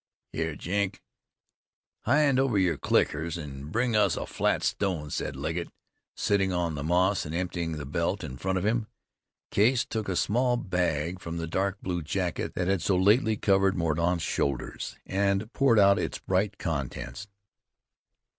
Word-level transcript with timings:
"Here, 0.31 0.55
Jenks, 0.55 0.99
hand 2.05 2.39
over 2.39 2.57
yer 2.57 2.75
clickers, 2.75 3.37
an' 3.37 3.65
bring 3.69 3.95
us 3.95 4.17
a 4.17 4.25
flat 4.25 4.63
stone," 4.63 5.11
said 5.11 5.35
Legget, 5.35 5.69
sitting 6.15 6.51
on 6.51 6.73
the 6.73 6.83
moss 6.83 7.23
and 7.23 7.35
emptying 7.35 7.73
the 7.73 7.85
belt 7.85 8.23
in 8.23 8.35
front 8.37 8.57
of 8.57 8.65
him. 8.65 8.87
Case 9.51 9.85
took 9.85 10.09
a 10.09 10.15
small 10.15 10.57
bag 10.57 11.19
from 11.19 11.37
the 11.37 11.45
dark 11.45 11.79
blue 11.83 12.01
jacket 12.01 12.55
that 12.55 12.67
had 12.67 12.81
so 12.81 12.97
lately 12.97 13.37
covered 13.37 13.77
Mordaunt's 13.77 14.23
shoulders, 14.23 14.97
and 15.05 15.53
poured 15.53 15.77
out 15.77 15.99
its 15.99 16.17
bright 16.17 16.57
contents. 16.57 17.27